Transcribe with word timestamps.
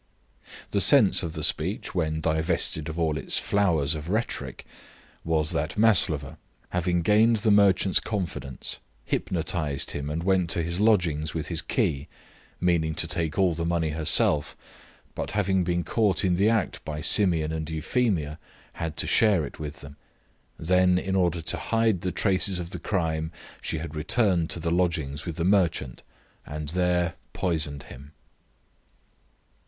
The 0.71 0.81
sense 0.81 1.21
of 1.21 1.33
the 1.33 1.43
speech, 1.43 1.93
when 1.93 2.21
divested 2.21 2.89
of 2.89 2.97
all 2.97 3.19
its 3.19 3.37
flowers 3.37 3.93
of 3.93 4.09
rhetoric, 4.09 4.65
was 5.23 5.51
that 5.51 5.77
Maslova, 5.77 6.39
having 6.71 7.03
gained 7.03 7.35
the 7.45 7.51
merchant's 7.51 7.99
confidence, 7.99 8.79
hypnotised 9.05 9.91
him 9.91 10.09
and 10.09 10.23
went 10.23 10.49
to 10.49 10.63
his 10.63 10.79
lodgings 10.79 11.35
with 11.35 11.49
his 11.49 11.61
key 11.61 12.07
meaning 12.59 12.95
to 12.95 13.05
take 13.05 13.37
all 13.37 13.53
the 13.53 13.63
money 13.63 13.89
herself, 13.91 14.57
but 15.13 15.33
having 15.33 15.63
been 15.63 15.83
caught 15.83 16.25
in 16.25 16.33
the 16.33 16.49
act 16.49 16.83
by 16.83 16.99
Simeon 17.01 17.51
and 17.51 17.69
Euphemia 17.69 18.39
had 18.73 18.97
to 18.97 19.05
share 19.05 19.45
it 19.45 19.59
with 19.59 19.81
them. 19.81 19.97
Then, 20.57 20.97
in 20.97 21.15
order 21.15 21.43
to 21.43 21.57
hide 21.57 22.01
the 22.01 22.11
traces 22.11 22.57
of 22.57 22.71
the 22.71 22.79
crime, 22.79 23.31
she 23.61 23.77
had 23.77 23.93
returned 23.95 24.49
to 24.49 24.59
the 24.59 24.71
lodgings 24.71 25.27
with 25.27 25.35
the 25.35 25.45
merchant 25.45 26.01
and 26.43 26.69
there 26.69 27.17
poisoned 27.33 27.83
him. 27.83 28.13